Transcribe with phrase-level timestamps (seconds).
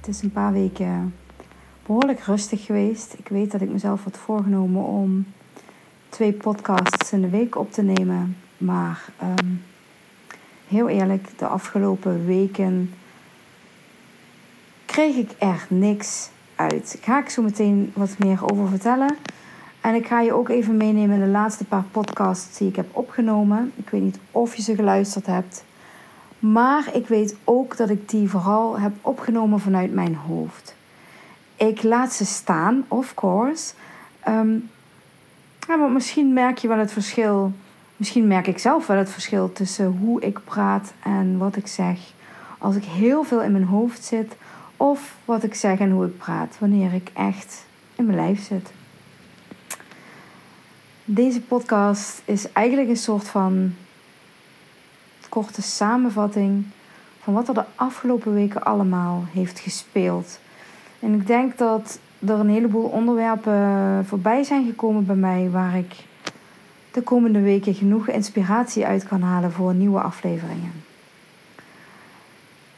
[0.00, 1.14] Het is een paar weken
[1.86, 3.14] behoorlijk rustig geweest.
[3.18, 5.26] Ik weet dat ik mezelf had voorgenomen om
[6.08, 8.36] twee podcasts in de week op te nemen.
[8.58, 9.46] Maar ehm,
[10.68, 12.94] heel eerlijk, de afgelopen weken
[14.86, 16.98] kreeg ik er niks uit.
[17.00, 19.16] Ga ik zo meteen wat meer over vertellen.
[19.80, 22.96] En ik ga je ook even meenemen in de laatste paar podcasts die ik heb
[22.96, 23.72] opgenomen.
[23.76, 25.64] Ik weet niet of je ze geluisterd hebt.
[26.40, 30.74] Maar ik weet ook dat ik die vooral heb opgenomen vanuit mijn hoofd.
[31.56, 33.72] Ik laat ze staan, of course.
[34.28, 34.70] Um,
[35.78, 37.52] maar misschien merk je wel het verschil.
[37.96, 41.98] Misschien merk ik zelf wel het verschil tussen hoe ik praat en wat ik zeg.
[42.58, 44.36] Als ik heel veel in mijn hoofd zit,
[44.76, 47.64] of wat ik zeg en hoe ik praat wanneer ik echt
[47.96, 48.72] in mijn lijf zit.
[51.04, 53.74] Deze podcast is eigenlijk een soort van
[55.30, 56.64] korte samenvatting
[57.22, 60.40] van wat er de afgelopen weken allemaal heeft gespeeld.
[60.98, 65.94] En ik denk dat er een heleboel onderwerpen voorbij zijn gekomen bij mij waar ik
[66.92, 70.72] de komende weken genoeg inspiratie uit kan halen voor nieuwe afleveringen.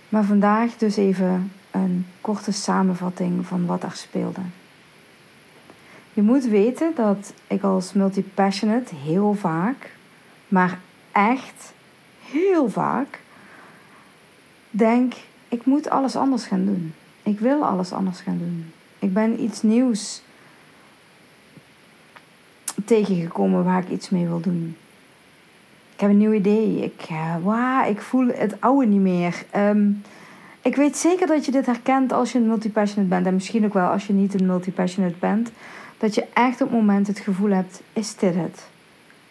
[0.08, 4.40] Maar vandaag dus even een korte samenvatting van wat er speelde.
[6.12, 9.96] Je moet weten dat ik als multipassionate heel vaak,
[10.48, 10.78] maar
[11.12, 11.72] echt
[12.32, 13.20] heel vaak
[14.70, 15.14] denk:
[15.48, 16.94] ik moet alles anders gaan doen.
[17.22, 18.72] Ik wil alles anders gaan doen.
[18.98, 20.22] Ik ben iets nieuws
[22.84, 24.76] tegengekomen waar ik iets mee wil doen.
[25.94, 26.82] Ik heb een nieuw idee.
[26.82, 29.44] Ik, uh, ik voel het oude niet meer.
[29.50, 29.90] Ehm,
[30.62, 33.26] ik weet zeker dat je dit herkent als je een multipassionate bent.
[33.26, 35.50] En misschien ook wel als je niet een multipassionate bent.
[35.98, 38.66] Dat je echt op het moment het gevoel hebt, is dit het?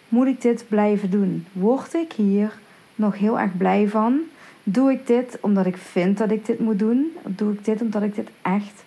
[0.09, 1.46] Moet ik dit blijven doen?
[1.52, 2.59] Word ik hier
[3.01, 4.19] nog heel erg blij van?
[4.63, 7.12] Doe ik dit omdat ik vind dat ik dit moet doen?
[7.23, 8.84] Of doe ik dit omdat ik dit echt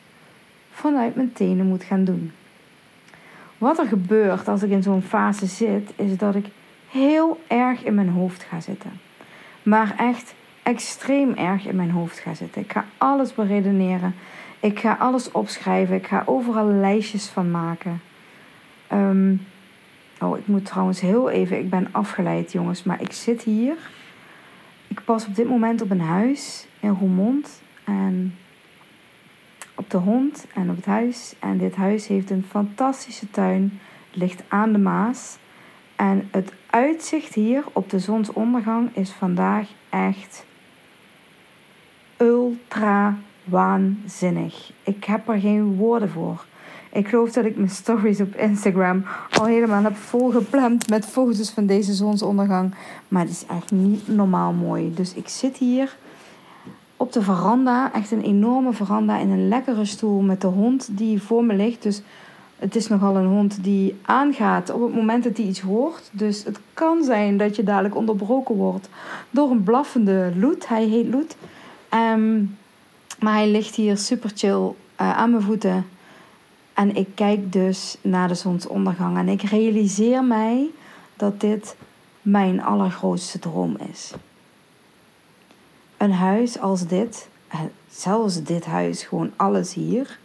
[0.70, 2.32] vanuit mijn tenen moet gaan doen?
[3.58, 6.46] Wat er gebeurt als ik in zo'n fase zit, is dat ik
[6.90, 9.00] heel erg in mijn hoofd ga zitten.
[9.62, 12.62] Maar echt extreem erg in mijn hoofd ga zitten.
[12.62, 14.14] Ik ga alles beredeneren.
[14.60, 15.96] Ik ga alles opschrijven.
[15.96, 18.00] Ik ga overal lijstjes van maken.
[18.92, 19.46] Um,
[20.20, 21.58] oh, ik moet trouwens heel even.
[21.58, 22.82] Ik ben afgeleid, jongens.
[22.82, 23.76] Maar ik zit hier.
[24.94, 27.62] Ik pas op dit moment op een huis in Roermond.
[27.84, 28.34] En
[29.74, 31.34] op de hond en op het huis.
[31.38, 33.80] En dit huis heeft een fantastische tuin.
[34.12, 35.38] Ligt aan de Maas.
[35.96, 40.46] En het uitzicht hier op de zonsondergang is vandaag echt
[42.16, 44.72] ultra waanzinnig.
[44.82, 46.44] Ik heb er geen woorden voor.
[46.94, 51.66] Ik geloof dat ik mijn stories op Instagram al helemaal heb volgepland met foto's van
[51.66, 52.74] deze zonsondergang.
[53.08, 54.94] Maar het is echt niet normaal mooi.
[54.94, 55.96] Dus ik zit hier
[56.96, 61.22] op de veranda, echt een enorme veranda, in een lekkere stoel met de hond die
[61.22, 61.82] voor me ligt.
[61.82, 62.02] Dus
[62.58, 66.10] het is nogal een hond die aangaat op het moment dat hij iets hoort.
[66.12, 68.88] Dus het kan zijn dat je dadelijk onderbroken wordt
[69.30, 70.68] door een blaffende Loet.
[70.68, 71.36] Hij heet Loet.
[71.94, 72.56] Um,
[73.20, 75.86] maar hij ligt hier super chill uh, aan mijn voeten.
[76.74, 79.16] En ik kijk dus naar de zonsondergang.
[79.16, 80.70] En ik realiseer mij
[81.16, 81.76] dat dit
[82.22, 84.12] mijn allergrootste droom is.
[85.96, 90.18] Een huis als dit, eh, zelfs dit huis, gewoon alles hier.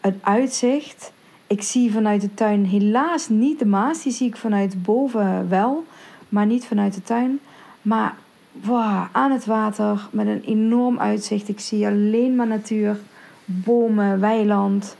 [0.00, 1.12] Het uitzicht.
[1.46, 4.02] Ik zie vanuit de tuin helaas niet de Maas.
[4.02, 5.84] Die zie ik vanuit boven wel,
[6.28, 7.40] maar niet vanuit de tuin.
[7.82, 8.14] Maar
[8.52, 11.48] wow, aan het water met een enorm uitzicht.
[11.48, 13.00] Ik zie alleen maar natuur,
[13.44, 14.96] bomen, weiland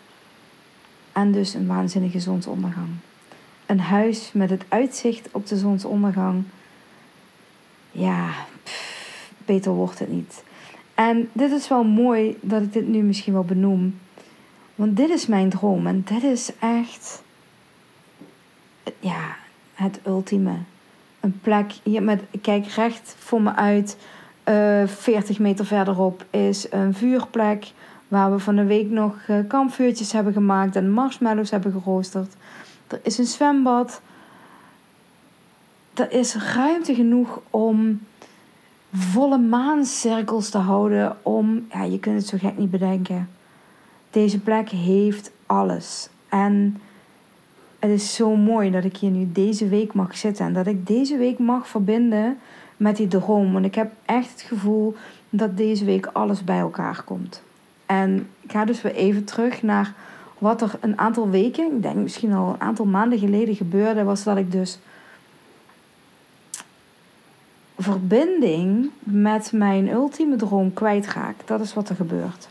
[1.13, 2.89] en dus een waanzinnige zonsondergang.
[3.67, 6.45] Een huis met het uitzicht op de zonsondergang.
[7.91, 8.31] Ja,
[9.45, 10.43] beter wordt het niet.
[10.95, 13.99] En dit is wel mooi dat ik dit nu misschien wel benoem.
[14.75, 17.23] Want dit is mijn droom en dit is echt
[18.99, 19.37] ja,
[19.75, 20.57] het ultieme
[21.21, 23.97] een plek hier met, kijk recht voor me uit.
[24.49, 27.73] Uh, eh, 40 meter verderop is een vuurplek
[28.11, 32.35] waar we van de week nog uh, kampvuurtjes hebben gemaakt en marshmallows hebben geroosterd.
[32.87, 34.01] Er is een zwembad.
[35.95, 38.01] Er is ruimte genoeg om
[38.93, 41.17] volle maancirkels te houden.
[41.23, 43.29] Om, ja, je kunt het zo gek niet bedenken.
[44.11, 46.09] Deze plek heeft alles.
[46.29, 46.81] En
[47.79, 50.47] het is zo mooi dat ik hier nu deze week mag zitten.
[50.47, 52.39] En dat ik deze week mag verbinden
[52.77, 53.53] met die droom.
[53.53, 54.97] Want ik heb echt het gevoel
[55.29, 57.43] dat deze week alles bij elkaar komt.
[57.91, 59.95] En ik ga dus weer even terug naar
[60.39, 64.23] wat er een aantal weken, ik denk misschien al een aantal maanden geleden gebeurde, was
[64.23, 64.79] dat ik dus
[67.79, 71.35] verbinding met mijn ultieme droom kwijtraak.
[71.45, 72.49] Dat is wat er gebeurt.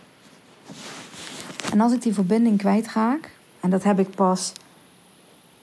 [1.71, 4.53] En als ik die verbinding kwijtraak, en dat heb ik pas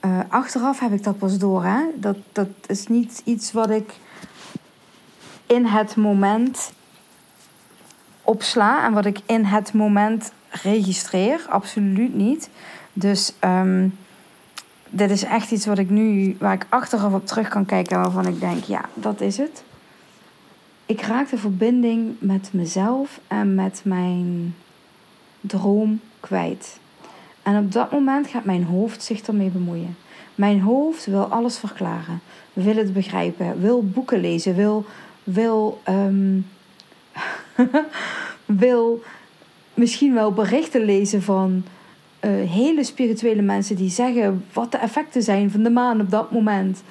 [0.04, 1.64] uh, achteraf heb ik dat pas door.
[1.64, 1.80] Hè?
[1.94, 3.94] Dat, dat is niet iets wat ik
[5.46, 6.72] in het moment
[8.26, 11.46] opsla en wat ik in het moment registreer.
[11.48, 12.50] Absoluut niet.
[12.92, 13.98] Dus um,
[14.88, 18.26] dit is echt iets wat ik nu, waar ik achteraf op terug kan kijken, waarvan
[18.26, 19.64] ik denk, ja, dat is het.
[20.86, 24.54] Ik raak de verbinding met mezelf en met mijn
[25.40, 26.78] droom kwijt.
[27.42, 29.96] En op dat moment gaat mijn hoofd zich ermee bemoeien.
[30.34, 32.20] Mijn hoofd wil alles verklaren,
[32.52, 34.84] wil het begrijpen, wil boeken lezen, wil,
[35.24, 36.46] wil, um,
[38.44, 39.02] wil
[39.74, 41.64] misschien wel berichten lezen van
[42.20, 46.30] uh, hele spirituele mensen die zeggen wat de effecten zijn van de maan op dat
[46.30, 46.82] moment.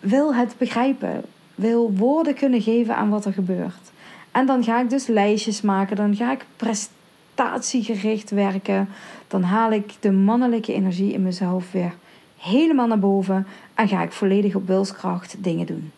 [0.00, 1.22] Wil het begrijpen,
[1.54, 3.90] wil woorden kunnen geven aan wat er gebeurt.
[4.30, 8.88] En dan ga ik dus lijstjes maken, dan ga ik prestatiegericht werken.
[9.28, 11.94] Dan haal ik de mannelijke energie in mezelf weer
[12.36, 15.92] helemaal naar boven en ga ik volledig op wilskracht dingen doen.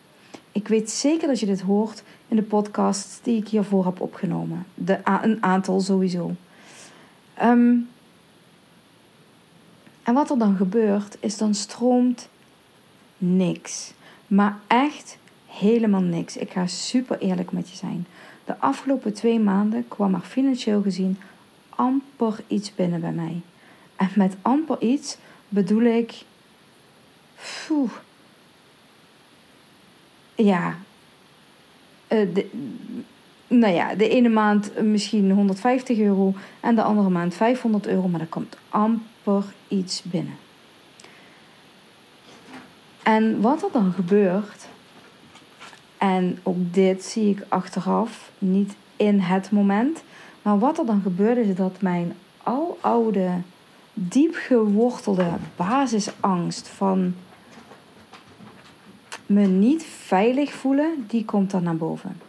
[0.51, 4.65] Ik weet zeker dat je dit hoort in de podcast die ik hiervoor heb opgenomen.
[4.73, 6.31] De, een aantal sowieso.
[7.33, 7.75] Ehm,
[10.03, 12.29] en wat er dan gebeurt, is dan stroomt
[13.17, 13.93] niks.
[14.27, 16.37] Maar echt helemaal niks.
[16.37, 18.07] Ik ga super eerlijk met je zijn.
[18.45, 21.17] De afgelopen twee maanden kwam er financieel gezien
[21.69, 23.41] amper iets binnen bij mij.
[23.95, 25.17] En met amper iets
[25.49, 26.23] bedoel ik.
[27.35, 27.87] Phew,
[30.35, 30.77] ja,
[32.15, 32.49] de,
[33.47, 38.21] nou ja, de ene maand misschien 150 euro en de andere maand 500 euro, maar
[38.21, 40.35] er komt amper iets binnen.
[43.03, 44.67] En wat er dan gebeurt,
[45.97, 50.03] en ook dit zie ik achteraf, niet in het moment,
[50.41, 52.13] maar wat er dan gebeurt is dat mijn
[52.43, 53.29] aloude,
[53.93, 57.15] diep gewortelde basisangst van
[59.25, 62.21] me niet veilig voelen, die komt dan naar boven.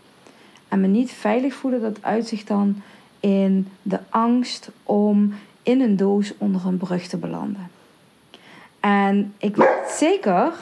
[0.69, 2.83] En me niet veilig voelen, dat uitzicht dan
[3.21, 7.71] in de angst om in een doos onder een brug te belanden.
[8.81, 10.53] En ik weet zeker,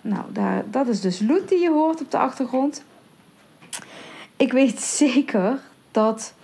[0.00, 2.84] nou, daar, dat is dus Loet die je hoort op de achtergrond.
[4.36, 6.34] Ik weet zeker dat,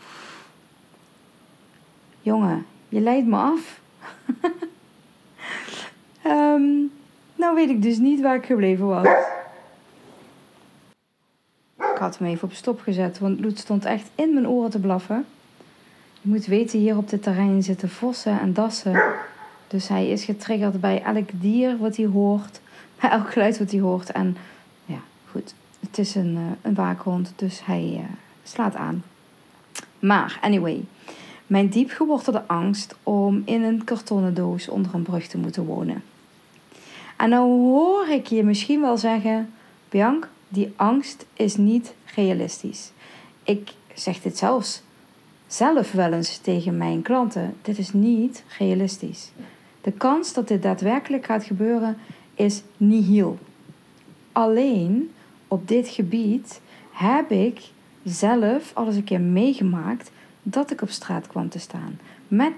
[2.21, 3.81] jongen, je leidt me af.
[7.49, 9.07] nou weet ik dus niet waar ik gebleven was.
[11.77, 14.79] Ik had hem even op stop gezet, want Loet stond echt in mijn oren te
[14.79, 15.27] blaffen.
[16.21, 19.03] Je moet weten, hier op dit terrein zitten vossen en dassen.
[19.67, 22.61] Dus hij is getriggerd bij elk dier wat hij hoort.
[23.01, 24.13] Bij elk geluid wat hij hoort.
[24.13, 24.37] En
[24.85, 25.55] ja, goed.
[25.81, 28.05] Het is een, uh, een waakhond, dus hij uh,
[28.43, 29.05] slaat aan.
[29.99, 30.85] Maar, anyway.
[31.47, 36.03] Mijn diep gewortelde angst om in een kartonnen doos onder een brug te moeten wonen.
[37.19, 39.51] En nou hoor ik je misschien wel zeggen,
[39.89, 42.93] Bianc, die angst is niet realistisch.
[43.43, 44.83] Ik zeg dit zelfs
[45.47, 47.57] zelf wel eens tegen mijn klanten.
[47.63, 49.31] Dit is niet realistisch.
[49.81, 51.97] De kans dat dit daadwerkelijk gaat gebeuren
[52.35, 53.39] is nihil.
[54.33, 55.11] Alleen
[55.49, 56.61] op dit gebied
[56.91, 57.61] heb ik
[58.05, 60.11] zelf al eens een keer meegemaakt
[60.43, 61.99] dat ik op straat kwam te staan
[62.29, 62.53] met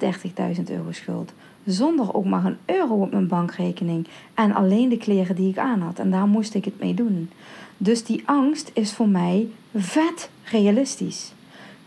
[0.56, 1.32] 30.000 euro schuld
[1.70, 5.80] zonder ook maar een euro op mijn bankrekening en alleen de kleren die ik aan
[5.80, 5.98] had.
[5.98, 7.30] En daar moest ik het mee doen.
[7.76, 11.32] Dus die angst is voor mij vet realistisch.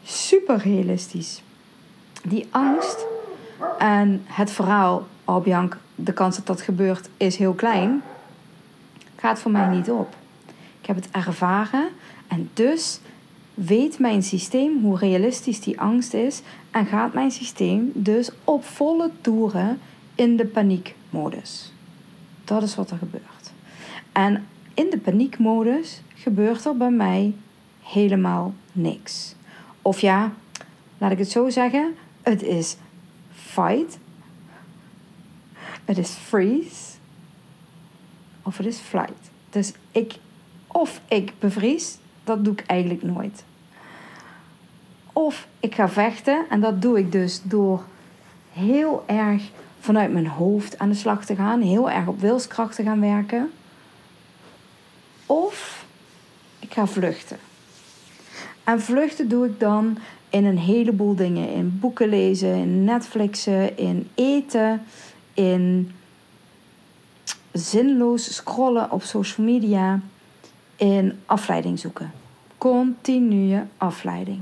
[0.04, 1.42] Super realistisch.
[2.24, 3.06] Die angst
[3.78, 5.46] en het verhaal, oh
[5.96, 8.02] de kans dat dat gebeurt is heel klein,
[9.16, 10.16] gaat voor mij niet op.
[10.82, 11.88] Ik heb het ervaren
[12.28, 13.00] en dus
[13.54, 16.42] weet mijn systeem hoe realistisch die angst is
[16.74, 19.80] en gaat mijn systeem dus op volle toeren
[20.16, 21.74] in de paniekmodus.
[22.44, 23.52] Dat is wat er gebeurt.
[24.12, 27.34] En in de paniekmodus gebeurt er bij mij
[27.84, 29.36] helemaal niks.
[29.82, 30.34] Of ja,
[30.98, 32.76] laat ik het zo zeggen, het is
[33.34, 33.98] fight,
[35.86, 36.98] het is freeze
[38.42, 39.32] of het is flight.
[39.50, 40.14] Dus ik,
[40.68, 43.44] of ik bevries dat doe ik eigenlijk nooit.
[45.14, 47.84] Of ik ga vechten en dat doe ik dus door
[48.54, 52.84] heel erg vanuit mijn hoofd aan de slag te gaan, heel erg op wilskracht te
[52.84, 53.52] gaan werken.
[55.26, 55.86] Of
[56.60, 57.38] ik ga vluchten.
[58.64, 59.98] En vluchten doe ik dan
[60.30, 61.54] in een heleboel dingen.
[61.54, 64.82] In boeken lezen, in Netflixen, in eten,
[65.34, 65.92] in
[67.52, 70.00] zinloos scrollen op social media,
[70.76, 72.12] in afleiding zoeken.
[72.58, 74.40] Continue afleiding.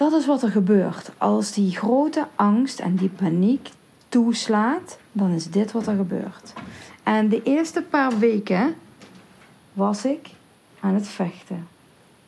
[0.00, 1.10] Dat is wat er gebeurt.
[1.18, 3.68] Als die grote angst en die paniek
[4.08, 6.52] toeslaat, dan is dit wat er gebeurt.
[7.02, 8.74] En de eerste paar weken
[9.72, 10.30] was ik
[10.80, 11.68] aan het vechten.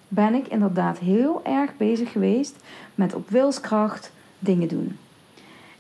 [0.09, 2.57] Ben ik inderdaad heel erg bezig geweest
[2.95, 4.99] met op wilskracht dingen doen.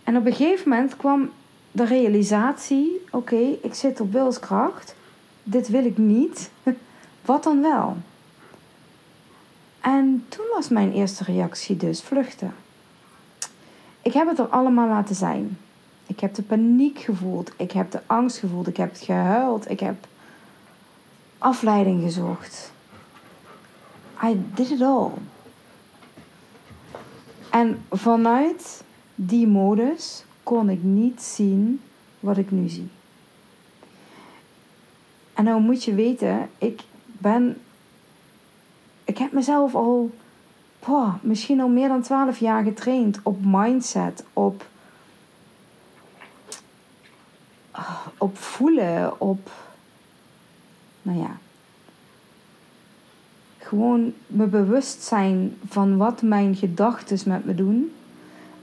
[0.05, 1.31] En op een gegeven moment kwam
[1.71, 4.95] de realisatie: oké, ik zit op wilskracht.
[5.43, 6.51] Dit wil ik niet.
[7.25, 7.97] Wat dan wel?
[9.83, 12.55] En toen was mijn eerste reactie dus vluchten.
[14.03, 15.59] Ik heb het er allemaal laten zijn.
[16.07, 17.53] Ik heb de paniek gevoeld.
[17.57, 18.69] Ik heb de angst gevoeld.
[18.69, 19.71] Ik heb gehuild.
[19.71, 20.07] Ik heb
[21.39, 22.73] afleiding gezocht.
[24.25, 25.11] I did it all.
[27.51, 28.85] En vanuit
[29.15, 31.81] die modus kon ik niet zien
[32.21, 32.89] wat ik nu zie.
[35.33, 37.61] En nou moet je weten, ik ben.
[39.12, 40.11] Ik heb mezelf al.
[41.21, 44.66] Misschien al meer dan 12 jaar getraind op mindset, op.
[48.19, 49.50] op voelen, op.
[51.02, 51.37] Nou ja.
[53.59, 57.92] Gewoon me bewust zijn van wat mijn gedachten met me doen.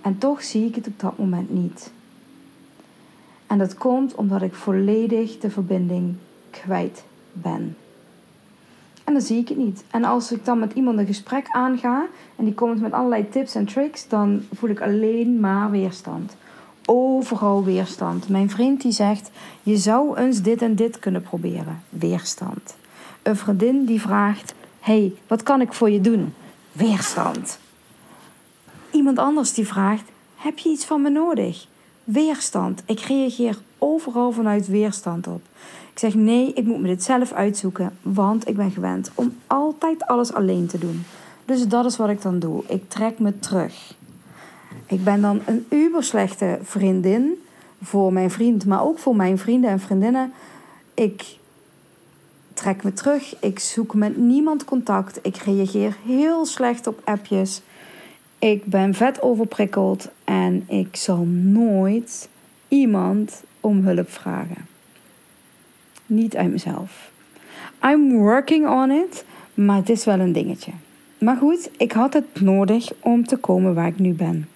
[0.01, 1.91] En toch zie ik het op dat moment niet.
[3.47, 6.15] En dat komt omdat ik volledig de verbinding
[6.49, 7.03] kwijt
[7.33, 7.75] ben.
[9.09, 9.83] En dan zie ik het niet.
[9.91, 13.55] En als ik dan met iemand een gesprek aanga en die komt met allerlei tips
[13.55, 16.35] en tricks, dan voel ik alleen maar weerstand.
[16.85, 18.29] Overal weerstand.
[18.29, 19.31] Mijn vriend die zegt:
[19.63, 21.83] Je zou eens dit en dit kunnen proberen.
[21.89, 22.75] Weerstand.
[23.21, 26.33] Een vriendin die vraagt: hey, wat kan ik voor je doen?
[26.71, 27.59] Weerstand.
[28.91, 31.67] Iemand anders die vraagt: Heb je iets van me nodig?
[32.03, 32.83] Weerstand.
[32.85, 35.41] Ik reageer overal vanuit weerstand op.
[35.91, 40.07] Ik zeg nee, ik moet me dit zelf uitzoeken, want ik ben gewend om altijd
[40.07, 41.03] alles alleen te doen.
[41.45, 42.63] Dus dat is wat ik dan doe.
[42.67, 43.93] Ik trek me terug.
[44.85, 47.41] Ik ben dan een uber slechte vriendin
[47.81, 50.33] voor mijn vriend, maar ook voor mijn vrienden en vriendinnen.
[50.93, 51.37] Ik
[52.53, 53.39] trek me terug.
[53.39, 55.19] Ik zoek met niemand contact.
[55.21, 57.61] Ik reageer heel slecht op appjes.
[58.39, 62.29] Ik ben vet overprikkeld en ik zal nooit
[62.67, 64.67] iemand om hulp vragen.
[66.05, 67.11] Niet uit mezelf.
[67.83, 70.71] I'm working on it, maar het is wel een dingetje.
[71.17, 74.47] Maar goed, ik had het nodig om te komen waar ik nu ben.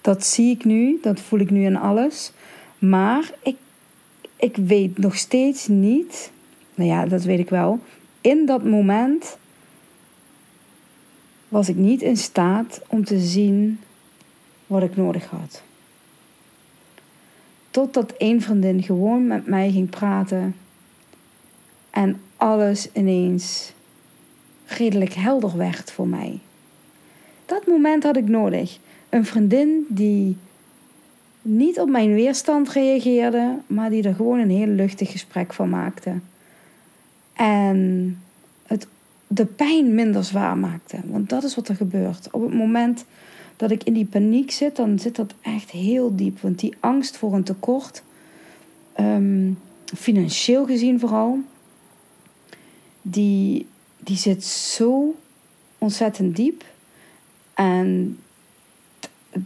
[0.00, 2.32] Dat zie ik nu, dat voel ik nu in alles.
[2.78, 3.56] Maar ik,
[4.36, 6.30] ik weet nog steeds niet,
[6.74, 7.78] nou ja, dat weet ik wel.
[8.20, 9.38] In dat moment
[11.48, 13.80] was ik niet in staat om te zien
[14.66, 15.62] wat ik nodig had.
[17.70, 20.54] Totdat één vriendin gewoon met mij ging praten
[21.90, 23.72] en alles ineens
[24.66, 26.38] redelijk helder werd voor mij.
[27.46, 28.78] Dat moment had ik nodig.
[29.08, 30.36] Een vriendin die
[31.42, 36.14] niet op mijn weerstand reageerde, maar die er gewoon een heel luchtig gesprek van maakte.
[37.32, 38.18] En
[38.66, 38.86] het,
[39.26, 40.96] de pijn minder zwaar maakte.
[41.04, 42.28] Want dat is wat er gebeurt.
[42.30, 43.04] Op het moment
[43.60, 46.40] dat ik in die paniek zit, dan zit dat echt heel diep.
[46.40, 48.02] Want die angst voor een tekort,
[49.00, 49.58] um,
[49.96, 51.38] financieel gezien vooral,
[53.02, 53.66] die,
[53.98, 55.14] die zit zo
[55.78, 56.64] ontzettend diep.
[57.54, 58.18] En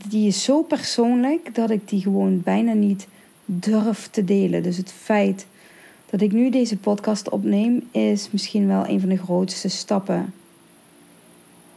[0.09, 3.07] die is zo persoonlijk dat ik die gewoon bijna niet
[3.45, 4.63] durf te delen.
[4.63, 5.47] Dus het feit
[6.11, 10.35] dat ik nu deze podcast opneem, is misschien wel een van de grootste stappen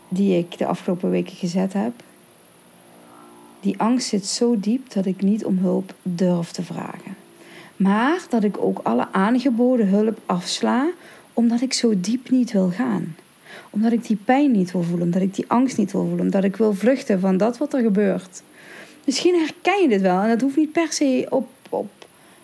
[0.07, 2.05] die ik de afgelopen weken gezet heb.
[3.59, 7.15] Die angst zit zo diep dat ik niet om hulp durf te vragen.
[7.75, 10.89] Maar dat ik ook alle aangeboden hulp afsla
[11.33, 13.15] omdat ik zo diep niet wil gaan.
[13.69, 16.43] Omdat ik die pijn niet wil voelen, omdat ik die angst niet wil voelen, omdat
[16.43, 18.41] ik wil vluchten van dat wat er gebeurt.
[19.05, 21.89] Misschien herken je dit wel en dat hoeft niet per se op, op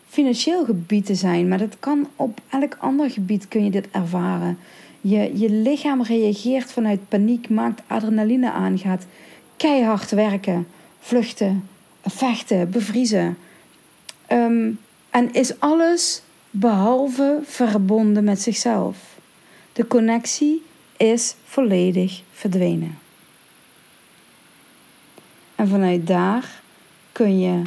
[0.08, 4.58] financieel gebied te zijn, maar dat kan op elk ander gebied kun je dit ervaren.
[5.02, 9.06] Je, je lichaam reageert vanuit paniek, maakt adrenaline aan, gaat
[9.58, 10.68] keihard werken,
[11.04, 11.68] vluchten,
[12.06, 13.38] vechten, bevriezen.
[14.28, 14.72] Ehm,
[15.10, 18.98] en is alles behalve verbonden met zichzelf.
[19.74, 20.64] De connectie
[20.98, 22.98] is volledig verdwenen.
[25.56, 26.62] En vanuit daar
[27.12, 27.62] kun je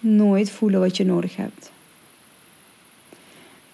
[0.00, 1.70] nooit voelen wat je nodig hebt.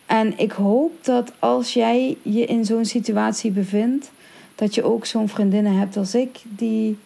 [0.07, 4.11] En ik hoop dat als jij je in zo'n situatie bevindt,
[4.59, 6.99] dat je ook zo'n vriendinnen hebt als ik die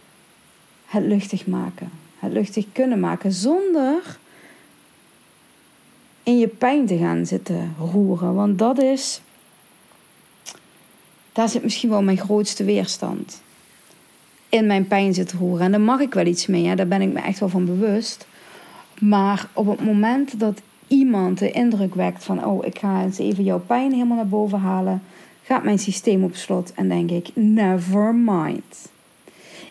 [0.86, 1.90] het luchtig maken.
[2.18, 4.18] Het luchtig kunnen maken zonder
[6.22, 8.34] in je pijn te gaan zitten roeren.
[8.34, 9.20] Want dat is,
[11.32, 13.42] daar zit misschien wel mijn grootste weerstand.
[14.48, 15.64] In mijn pijn zitten roeren.
[15.64, 16.74] En daar mag ik wel iets mee, hè?
[16.74, 18.26] daar ben ik me echt wel van bewust.
[19.00, 23.44] Maar op het moment dat iemand de indruk wekt van: oh, ik ga eens even
[23.44, 25.02] jouw pijn helemaal naar boven halen,
[25.42, 28.90] gaat mijn systeem op slot en denk ik: never mind.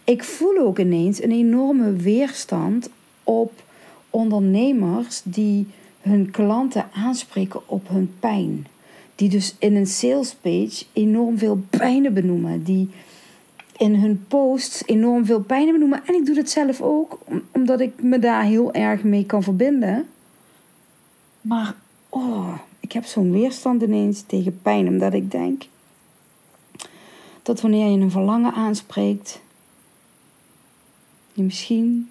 [0.04, 2.90] Ik voel ook ineens een enorme weerstand
[3.24, 3.64] op
[4.10, 5.68] ondernemers die
[6.02, 8.68] hun klanten aanspreken op hun pijn.
[9.16, 12.64] Die dus in een sales page enorm veel pijnen benoemen.
[12.64, 12.90] Die
[13.78, 16.02] in hun posts enorm veel pijnen benoemen.
[16.06, 17.20] En ik doe dat zelf ook,
[17.52, 20.06] omdat ik me daar heel erg mee kan verbinden.
[21.42, 21.76] Maar
[22.10, 25.64] oh, ik heb zo'n weerstand ineens tegen pijn, omdat ik denk
[27.44, 29.42] dat wanneer je een verlangen aanspreekt,
[31.34, 32.10] je misschien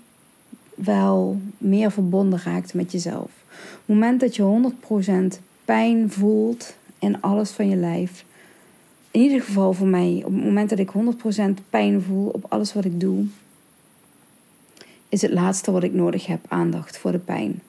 [0.75, 3.31] wel meer verbonden raakt met jezelf.
[3.51, 4.73] Op het moment dat je
[5.39, 8.25] 100% pijn voelt in alles van je lijf,
[9.11, 10.91] in ieder geval voor mij, op het moment dat ik
[11.61, 13.25] 100% pijn voel op alles wat ik doe,
[15.09, 17.63] is het laatste wat ik nodig heb aandacht voor de pijn.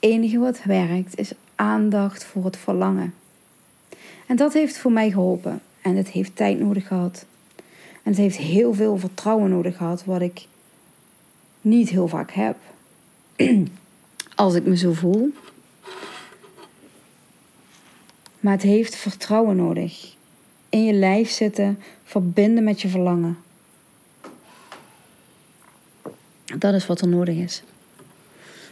[0.00, 3.14] Enige wat werkt is aandacht voor het verlangen.
[4.26, 5.60] En dat heeft voor mij geholpen.
[5.82, 7.24] En het heeft tijd nodig gehad.
[8.02, 10.46] En het heeft heel veel vertrouwen nodig gehad, wat ik
[11.60, 12.56] niet heel vaak heb.
[14.34, 15.32] Als ik me zo voel.
[18.40, 20.14] Maar het heeft vertrouwen nodig.
[20.68, 23.38] In je lijf zitten, verbinden met je verlangen.
[26.58, 27.62] Dat is wat er nodig is.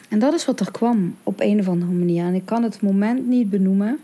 [0.08, 2.24] En dat is wat er kwam op een of andere manier.
[2.24, 3.98] En ik kan het moment niet benoemen.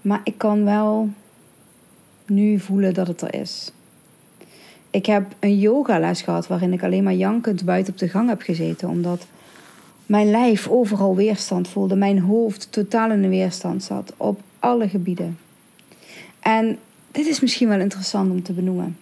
[0.00, 1.08] Maar ik kan wel
[2.26, 3.72] nu voelen dat het er is.
[4.90, 8.40] Ik heb een yogales gehad waarin ik alleen maar jankend buiten op de gang heb
[8.40, 8.88] gezeten.
[8.88, 9.26] Omdat
[10.06, 11.96] mijn lijf overal weerstand voelde.
[11.96, 14.12] Mijn hoofd totaal in weerstand zat.
[14.16, 15.38] Op alle gebieden.
[16.40, 16.78] En
[17.10, 18.96] dit is misschien wel interessant om te benoemen.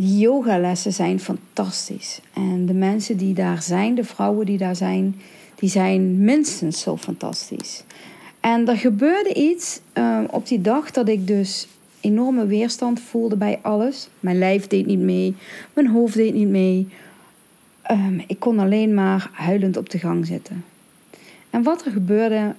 [0.00, 2.20] Yogalessen zijn fantastisch.
[2.32, 5.16] En de mensen die daar zijn, de vrouwen die daar zijn,
[5.54, 7.84] die zijn minstens zo fantastisch.
[8.40, 11.68] En er gebeurde iets uh, op die dag dat ik dus
[12.00, 14.08] enorme weerstand voelde bij alles.
[14.20, 15.34] Mijn lijf deed niet mee,
[15.74, 16.88] mijn hoofd deed niet mee.
[17.90, 20.64] Um, ik kon alleen maar huilend op de gang zitten.
[21.50, 22.54] En wat er gebeurde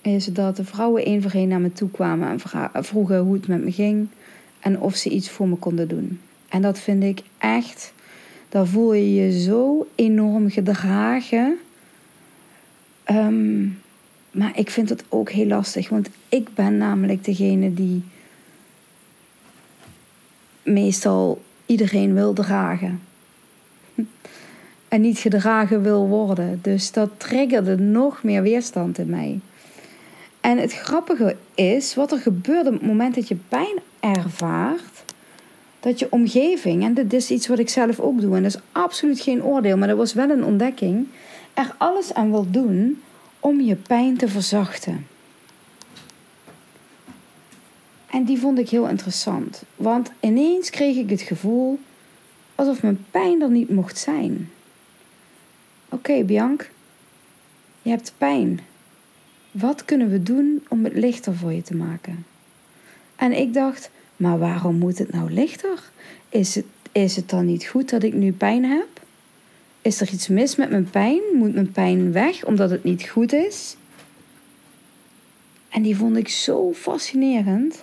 [0.00, 2.40] is dat de vrouwen één voor één naar me toe kwamen
[2.72, 4.08] en vroegen hoe het met me ging
[4.60, 6.20] en of ze iets voor me konden doen.
[6.50, 7.92] En dat vind ik echt,
[8.48, 11.58] daar voel je je zo enorm gedragen.
[13.10, 13.80] Um,
[14.30, 18.02] maar ik vind het ook heel lastig, want ik ben namelijk degene die
[20.62, 23.00] meestal iedereen wil dragen.
[24.88, 26.58] En niet gedragen wil worden.
[26.62, 29.40] Dus dat triggerde nog meer weerstand in mij.
[30.40, 35.04] En het grappige is, wat er gebeurt op het moment dat je pijn ervaart,
[35.80, 38.60] dat je omgeving, en dit is iets wat ik zelf ook doe, en dat is
[38.72, 41.06] absoluut geen oordeel, maar dat was wel een ontdekking,
[41.54, 43.02] er alles aan wil doen
[43.40, 45.06] om je pijn te verzachten.
[48.10, 51.78] En die vond ik heel interessant, want ineens kreeg ik het gevoel
[52.54, 54.50] alsof mijn pijn er niet mocht zijn.
[55.88, 56.56] Oké, okay,
[57.82, 58.60] je hebt pijn.
[59.50, 62.26] Wat kunnen we doen om het lichter voor je te maken?
[63.16, 63.90] En ik dacht,
[64.20, 65.90] maar waarom moet het nou lichter?
[66.28, 68.88] Is het, is het dan niet goed dat ik nu pijn heb?
[69.82, 71.20] Is er iets mis met mijn pijn?
[71.34, 73.76] Moet mijn pijn weg omdat het niet goed is?
[75.68, 77.82] En die vond ik zo fascinerend.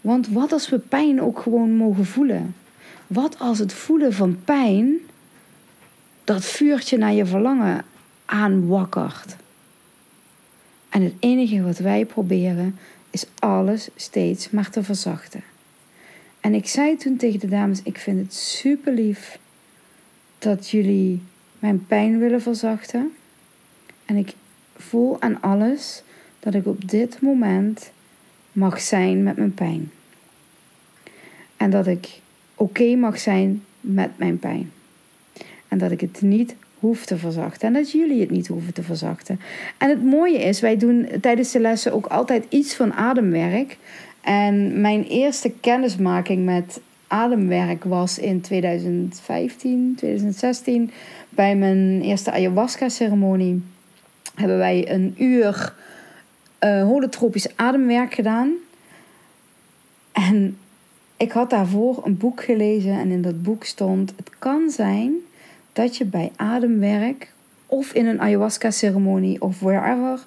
[0.00, 2.54] Want wat als we pijn ook gewoon mogen voelen?
[3.06, 4.96] Wat als het voelen van pijn
[6.24, 7.84] dat vuurtje naar je verlangen
[8.24, 9.36] aanwakkert?
[10.88, 12.78] En het enige wat wij proberen
[13.10, 15.49] is alles steeds maar te verzachten.
[16.40, 19.38] En ik zei toen tegen de dames: Ik vind het super lief
[20.38, 21.22] dat jullie
[21.58, 23.12] mijn pijn willen verzachten.
[24.04, 24.32] En ik
[24.76, 26.02] voel aan alles
[26.40, 27.90] dat ik op dit moment
[28.52, 29.90] mag zijn met mijn pijn.
[31.56, 32.20] En dat ik
[32.54, 34.72] oké mag zijn met mijn pijn.
[35.68, 37.68] En dat ik het niet hoeft te verzachten.
[37.68, 39.40] En dat jullie het niet hoeven te verzachten.
[39.78, 43.76] En het mooie is, wij doen tijdens de lessen ook altijd iets van ademwerk.
[44.20, 50.90] En mijn eerste kennismaking met ademwerk was in 2015, 2016.
[51.28, 53.62] Bij mijn eerste ayahuasca-ceremonie
[54.34, 55.74] hebben wij een uur
[56.60, 58.52] uh, holotropisch ademwerk gedaan.
[60.12, 60.58] En
[61.16, 65.14] ik had daarvoor een boek gelezen en in dat boek stond: Het kan zijn
[65.72, 67.32] dat je bij ademwerk
[67.66, 70.26] of in een ayahuasca-ceremonie of wherever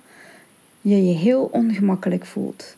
[0.81, 2.75] je je heel ongemakkelijk voelt.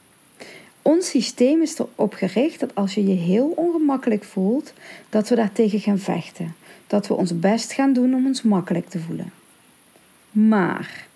[0.87, 4.73] Ons systeem is erop gericht dat als je je heel ongemakkelijk voelt,
[5.09, 6.55] dat we daartegen gaan vechten.
[6.87, 9.31] Dat we ons best gaan doen om ons makkelijk te voelen.
[10.31, 11.07] Maar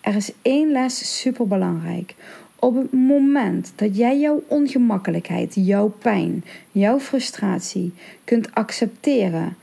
[0.00, 2.14] er is één les super belangrijk.
[2.56, 7.92] Op het moment dat jij jouw ongemakkelijkheid, jouw pijn, jouw frustratie
[8.24, 9.56] kunt accepteren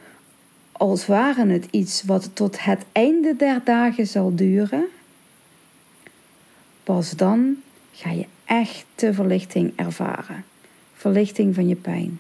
[0.72, 4.86] als ware het iets wat tot het einde der dagen zal duren,
[6.84, 7.58] pas dan
[8.02, 10.44] ga je echte verlichting ervaren.
[10.94, 12.20] Verlichting van je pijn.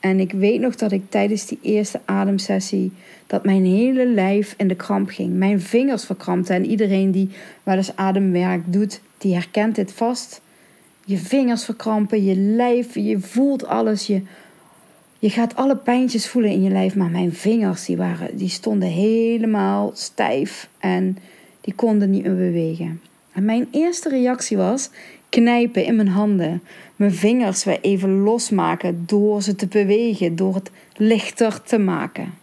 [0.00, 2.92] En ik weet nog dat ik tijdens die eerste ademsessie
[3.26, 5.34] dat mijn hele lijf in de kramp ging.
[5.34, 6.54] Mijn vingers verkrampten.
[6.54, 7.30] En iedereen die
[7.62, 10.40] wel eens ademwerk doet, die herkent dit vast.
[11.04, 14.06] Je vingers verkrampen, je lijf, je voelt alles.
[14.06, 14.22] Je,
[15.18, 16.94] je gaat alle pijntjes voelen in je lijf.
[16.94, 20.68] Maar mijn vingers, die, waren, die stonden helemaal stijf.
[20.78, 21.18] En
[21.60, 23.00] die konden niet meer bewegen.
[23.38, 24.90] En mijn eerste reactie was
[25.28, 26.62] knijpen in mijn handen.
[26.96, 32.34] Mijn vingers weer even losmaken door ze te bewegen, door het lichter te maken.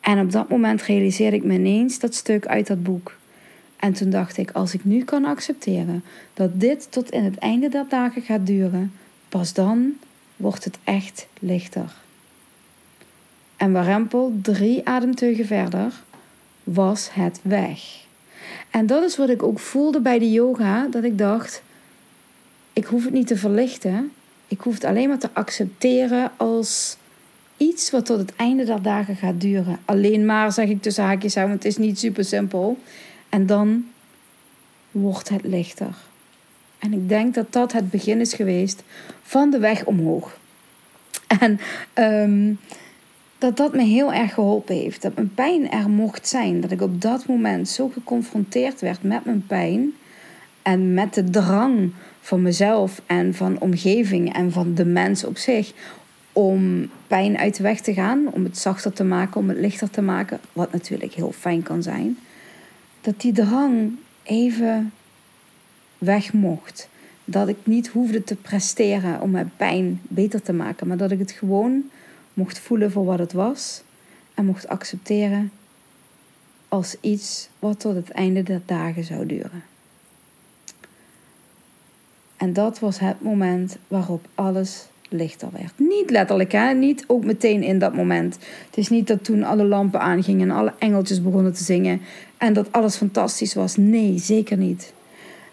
[0.00, 3.16] En op dat moment realiseerde ik me ineens dat stuk uit dat boek.
[3.76, 7.68] En toen dacht ik, als ik nu kan accepteren dat dit tot in het einde
[7.68, 8.92] der dagen gaat duren,
[9.28, 9.92] pas dan
[10.36, 11.94] wordt het echt lichter.
[13.56, 15.92] En warempel, drie ademteugen verder,
[16.64, 18.05] was het weg.
[18.70, 21.62] En dat is wat ik ook voelde bij de yoga, dat ik dacht,
[22.72, 24.12] ik hoef het niet te verlichten.
[24.48, 26.96] Ik hoef het alleen maar te accepteren als
[27.56, 29.78] iets wat tot het einde der dagen gaat duren.
[29.84, 32.78] Alleen maar, zeg ik tussen haakjes want het is niet super simpel.
[33.28, 33.86] En dan
[34.90, 35.94] wordt het lichter.
[36.78, 38.82] En ik denk dat dat het begin is geweest
[39.22, 40.38] van de weg omhoog.
[41.40, 41.60] En
[41.92, 42.52] ehm,
[43.46, 45.02] dat dat me heel erg geholpen heeft.
[45.02, 46.60] Dat mijn pijn er mocht zijn.
[46.60, 49.92] Dat ik op dat moment zo geconfronteerd werd met mijn pijn.
[50.62, 55.72] En met de drang van mezelf en van omgeving en van de mens op zich.
[56.32, 58.26] Om pijn uit de weg te gaan.
[58.30, 60.40] Om het zachter te maken, om het lichter te maken.
[60.52, 62.18] Wat natuurlijk heel fijn kan zijn.
[63.00, 64.92] Dat die drang even
[65.98, 66.88] weg mocht.
[67.24, 70.86] Dat ik niet hoefde te presteren om mijn pijn beter te maken.
[70.86, 71.84] Maar dat ik het gewoon
[72.36, 73.82] mocht voelen voor wat het was
[74.34, 75.52] en mocht accepteren
[76.68, 79.64] als iets wat tot het einde der dagen zou duren.
[82.36, 85.72] En dat was het moment waarop alles lichter werd.
[85.76, 86.72] Niet letterlijk, hè?
[86.72, 88.38] niet ook meteen in dat moment.
[88.66, 92.00] Het is niet dat toen alle lampen aangingen en alle engeltjes begonnen te zingen
[92.36, 93.76] en dat alles fantastisch was.
[93.76, 94.92] Nee, zeker niet.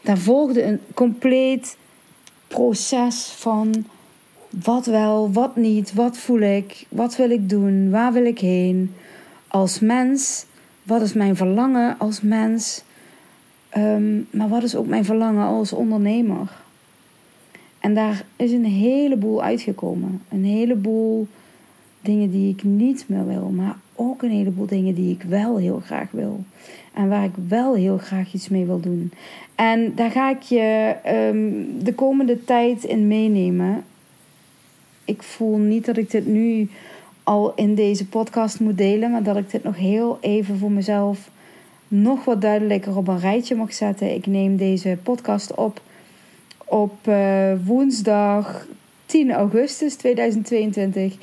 [0.01, 1.77] Daar volgde een compleet
[2.47, 3.85] proces van
[4.61, 8.93] wat wel, wat niet, wat voel ik, wat wil ik doen, waar wil ik heen.
[9.47, 10.45] Als mens,
[10.83, 12.83] wat is mijn verlangen als mens,
[13.69, 16.51] ehm, maar wat is ook mijn verlangen als ondernemer.
[17.79, 20.21] En daar is een heleboel uitgekomen.
[20.29, 21.27] Een heleboel
[22.01, 25.81] dingen die ik niet meer wil, maar ook een heleboel dingen die ik wel heel
[25.85, 26.43] graag wil.
[26.93, 29.11] En waar ik wel heel graag iets mee wil doen.
[29.55, 33.83] En daar ga ik je ehm, de komende tijd in meenemen
[35.05, 36.69] ik voel niet dat ik dit nu
[37.23, 41.29] al in deze podcast moet delen, maar dat ik dit nog heel even voor mezelf
[41.87, 44.13] nog wat duidelijker op een rijtje mag zetten.
[44.13, 45.81] Ik neem deze podcast op
[46.65, 48.65] op uh, woensdag
[49.05, 51.15] 10 augustus 2022.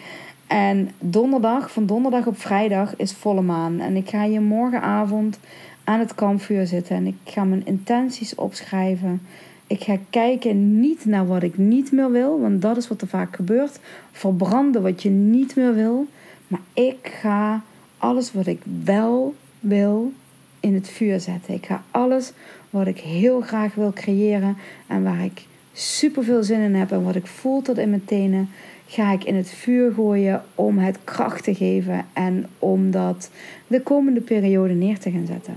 [0.46, 3.80] En donderdag, van donderdag op vrijdag, is volle maan.
[3.80, 5.38] En ik ga hier morgenavond
[5.84, 9.22] aan het kampvuur zitten en ik ga mijn intenties opschrijven.
[9.70, 13.08] Ik ga kijken niet naar wat ik niet meer wil, want dat is wat er
[13.08, 13.80] vaak gebeurt.
[14.12, 16.06] Verbranden wat je niet meer wil.
[16.46, 17.62] Maar ik ga
[17.98, 20.12] alles wat ik wel wil
[20.60, 21.54] in het vuur zetten.
[21.54, 22.32] Ik ga alles
[22.70, 24.56] wat ik heel graag wil creëren
[24.86, 28.04] en waar ik super veel zin in heb en wat ik voel tot in mijn
[28.04, 28.48] tenen,
[28.86, 33.30] ga ik in het vuur gooien om het kracht te geven en om dat
[33.66, 35.54] de komende periode neer te gaan zetten.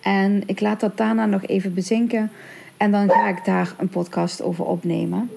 [0.00, 2.30] En ik laat dat daarna nog even bezinken.
[2.76, 5.30] En dan ga ik daar een podcast over opnemen.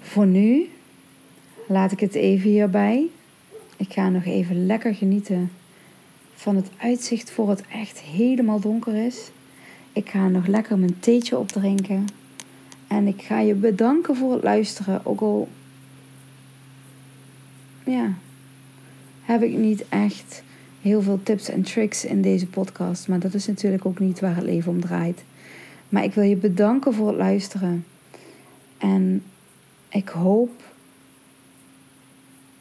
[0.00, 0.68] Voor nu
[1.66, 3.06] laat ik het even hierbij.
[3.76, 5.52] Ik ga nog even lekker genieten
[6.34, 9.30] van het uitzicht voor het echt helemaal donker is.
[9.92, 12.06] Ik ga nog lekker mijn theetje opdrinken.
[12.86, 15.06] En ik ga je bedanken voor het luisteren.
[15.06, 15.48] Ook al
[17.84, 18.12] ja,
[19.22, 20.42] heb ik niet echt
[20.80, 23.08] heel veel tips en tricks in deze podcast.
[23.08, 25.24] Maar dat is natuurlijk ook niet waar het leven om draait.
[25.88, 27.84] Maar ik wil je bedanken voor het luisteren.
[28.78, 29.22] En
[29.88, 30.50] ik hoop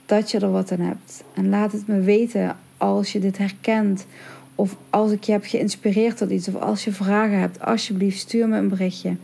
[0.06, 1.24] dat je er wat aan hebt.
[1.34, 4.06] En laat het me weten als je dit herkent.
[4.56, 6.48] Of als ik je heb geïnspireerd tot iets.
[6.48, 7.60] Of als je vragen hebt.
[7.60, 9.16] Alsjeblieft, stuur me een berichtje.